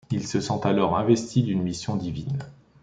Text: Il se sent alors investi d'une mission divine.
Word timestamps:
Il 0.09 0.25
se 0.25 0.41
sent 0.41 0.59
alors 0.63 0.97
investi 0.97 1.43
d'une 1.43 1.61
mission 1.61 1.95
divine. 1.95 2.39